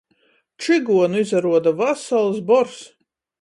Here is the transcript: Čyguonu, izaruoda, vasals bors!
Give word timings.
Čyguonu, 0.63 1.19
izaruoda, 1.25 1.75
vasals 1.83 2.41
bors! 2.49 2.81